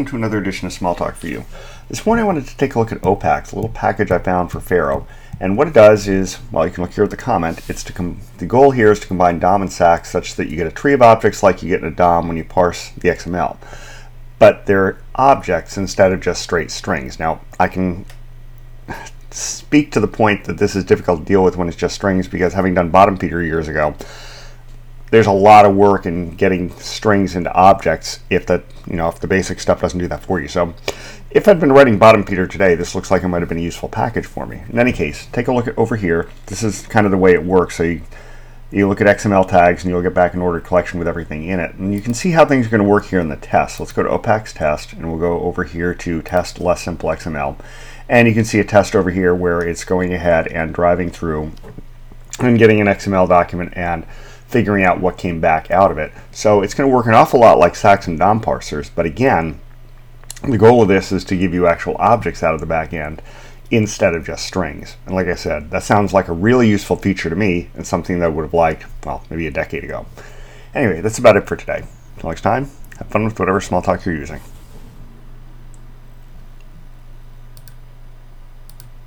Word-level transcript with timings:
Welcome 0.00 0.10
to 0.10 0.16
another 0.26 0.38
edition 0.38 0.66
of 0.66 0.72
Smalltalk 0.72 1.14
for 1.14 1.28
You. 1.28 1.44
This 1.88 2.04
morning 2.04 2.24
I 2.24 2.26
wanted 2.26 2.48
to 2.48 2.56
take 2.56 2.74
a 2.74 2.80
look 2.80 2.90
at 2.90 3.00
OPAX, 3.02 3.52
a 3.52 3.54
little 3.54 3.70
package 3.70 4.10
I 4.10 4.18
found 4.18 4.50
for 4.50 4.58
Pharo. 4.58 5.06
And 5.38 5.56
what 5.56 5.68
it 5.68 5.74
does 5.74 6.08
is, 6.08 6.40
well, 6.50 6.66
you 6.66 6.72
can 6.72 6.82
look 6.82 6.94
here 6.94 7.04
at 7.04 7.10
the 7.10 7.16
comment, 7.16 7.60
it's 7.70 7.84
to 7.84 7.92
com- 7.92 8.18
the 8.38 8.46
goal 8.46 8.72
here 8.72 8.90
is 8.90 8.98
to 8.98 9.06
combine 9.06 9.38
DOM 9.38 9.62
and 9.62 9.72
SAX 9.72 10.10
such 10.10 10.34
that 10.34 10.48
you 10.48 10.56
get 10.56 10.66
a 10.66 10.72
tree 10.72 10.94
of 10.94 11.02
objects 11.02 11.44
like 11.44 11.62
you 11.62 11.68
get 11.68 11.80
in 11.80 11.86
a 11.86 11.94
DOM 11.94 12.26
when 12.26 12.36
you 12.36 12.42
parse 12.42 12.90
the 12.90 13.08
XML. 13.08 13.56
But 14.40 14.66
they're 14.66 14.98
objects 15.14 15.78
instead 15.78 16.10
of 16.10 16.20
just 16.20 16.42
straight 16.42 16.72
strings. 16.72 17.20
Now, 17.20 17.42
I 17.60 17.68
can 17.68 18.04
speak 19.30 19.92
to 19.92 20.00
the 20.00 20.08
point 20.08 20.46
that 20.46 20.58
this 20.58 20.74
is 20.74 20.82
difficult 20.82 21.20
to 21.20 21.24
deal 21.24 21.44
with 21.44 21.56
when 21.56 21.68
it's 21.68 21.76
just 21.76 21.94
strings 21.94 22.26
because 22.26 22.52
having 22.52 22.74
done 22.74 22.90
BottomFeeder 22.90 23.46
years 23.46 23.68
ago, 23.68 23.94
there's 25.14 25.26
a 25.28 25.32
lot 25.32 25.64
of 25.64 25.76
work 25.76 26.06
in 26.06 26.34
getting 26.34 26.70
strings 26.78 27.36
into 27.36 27.52
objects 27.54 28.18
if 28.30 28.46
that 28.46 28.64
you 28.86 28.96
know 28.96 29.08
if 29.08 29.20
the 29.20 29.28
basic 29.28 29.60
stuff 29.60 29.80
doesn't 29.80 30.00
do 30.00 30.08
that 30.08 30.22
for 30.22 30.40
you. 30.40 30.48
So 30.48 30.74
if 31.30 31.46
I'd 31.46 31.60
been 31.60 31.72
writing 31.72 31.98
BottomFeeder 31.98 32.50
today, 32.50 32.74
this 32.74 32.94
looks 32.94 33.10
like 33.10 33.22
it 33.22 33.28
might 33.28 33.42
have 33.42 33.48
been 33.48 33.58
a 33.58 33.62
useful 33.62 33.88
package 33.88 34.26
for 34.26 34.44
me. 34.44 34.62
In 34.68 34.78
any 34.78 34.92
case, 34.92 35.26
take 35.26 35.46
a 35.46 35.52
look 35.52 35.68
at 35.68 35.78
over 35.78 35.94
here. 35.96 36.28
This 36.46 36.62
is 36.62 36.86
kind 36.86 37.06
of 37.06 37.12
the 37.12 37.18
way 37.18 37.32
it 37.32 37.44
works. 37.44 37.76
So 37.76 37.84
you, 37.84 38.02
you 38.72 38.88
look 38.88 39.00
at 39.00 39.06
XML 39.06 39.48
tags 39.48 39.84
and 39.84 39.90
you'll 39.90 40.02
get 40.02 40.14
back 40.14 40.34
an 40.34 40.40
ordered 40.40 40.64
collection 40.64 40.98
with 40.98 41.06
everything 41.06 41.44
in 41.44 41.60
it. 41.60 41.74
And 41.74 41.94
you 41.94 42.00
can 42.00 42.14
see 42.14 42.32
how 42.32 42.44
things 42.44 42.66
are 42.66 42.70
going 42.70 42.82
to 42.82 42.88
work 42.88 43.06
here 43.06 43.20
in 43.20 43.28
the 43.28 43.36
test. 43.36 43.78
Let's 43.78 43.92
go 43.92 44.02
to 44.02 44.08
OPAX 44.08 44.52
test 44.52 44.92
and 44.92 45.08
we'll 45.08 45.20
go 45.20 45.40
over 45.40 45.64
here 45.64 45.94
to 45.94 46.22
test 46.22 46.60
less 46.60 46.82
simple 46.82 47.08
XML. 47.08 47.56
And 48.08 48.28
you 48.28 48.34
can 48.34 48.44
see 48.44 48.60
a 48.60 48.64
test 48.64 48.94
over 48.94 49.10
here 49.10 49.34
where 49.34 49.60
it's 49.60 49.84
going 49.84 50.12
ahead 50.12 50.48
and 50.48 50.74
driving 50.74 51.10
through 51.10 51.52
and 52.40 52.58
getting 52.58 52.80
an 52.80 52.88
XML 52.88 53.28
document 53.28 53.72
and 53.76 54.06
figuring 54.54 54.84
out 54.84 55.00
what 55.00 55.18
came 55.18 55.40
back 55.40 55.68
out 55.72 55.90
of 55.90 55.98
it. 55.98 56.12
So 56.30 56.62
it's 56.62 56.74
going 56.74 56.88
to 56.88 56.94
work 56.94 57.06
an 57.06 57.12
awful 57.14 57.40
lot 57.40 57.58
like 57.58 57.74
SAX 57.74 58.06
and 58.06 58.16
DOM 58.16 58.40
parsers, 58.40 58.88
but 58.94 59.04
again, 59.04 59.58
the 60.44 60.56
goal 60.56 60.80
of 60.80 60.86
this 60.86 61.10
is 61.10 61.24
to 61.24 61.36
give 61.36 61.52
you 61.52 61.66
actual 61.66 61.96
objects 61.98 62.44
out 62.44 62.54
of 62.54 62.60
the 62.60 62.66
back 62.66 62.92
end 62.92 63.20
instead 63.72 64.14
of 64.14 64.24
just 64.24 64.46
strings. 64.46 64.96
And 65.06 65.16
like 65.16 65.26
I 65.26 65.34
said, 65.34 65.72
that 65.72 65.82
sounds 65.82 66.12
like 66.12 66.28
a 66.28 66.32
really 66.32 66.68
useful 66.68 66.94
feature 66.94 67.28
to 67.28 67.34
me 67.34 67.68
and 67.74 67.84
something 67.84 68.20
that 68.20 68.26
I 68.26 68.28
would 68.28 68.42
have 68.44 68.54
liked, 68.54 68.84
well, 69.04 69.24
maybe 69.28 69.48
a 69.48 69.50
decade 69.50 69.82
ago. 69.82 70.06
Anyway, 70.72 71.00
that's 71.00 71.18
about 71.18 71.36
it 71.36 71.48
for 71.48 71.56
today. 71.56 71.82
Until 72.14 72.30
next 72.30 72.42
time, 72.42 72.70
have 72.98 73.08
fun 73.08 73.24
with 73.24 73.36
whatever 73.40 73.58
Smalltalk 73.58 74.04
you're 74.04 74.14
using. 74.14 74.40